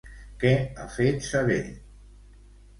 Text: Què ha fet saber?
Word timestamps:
Què 0.43 0.53
ha 0.77 0.87
fet 0.95 1.23
saber? 1.29 1.61